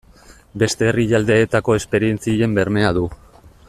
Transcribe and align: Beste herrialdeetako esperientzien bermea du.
Beste 0.63 0.87
herrialdeetako 0.93 1.77
esperientzien 1.81 2.61
bermea 2.61 2.95
du. 3.01 3.09